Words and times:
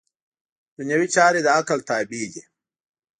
دنیوي 0.77 1.07
چارې 1.15 1.39
د 1.43 1.47
عقل 1.57 1.79
تابع 1.89 2.23
دي. 2.33 2.43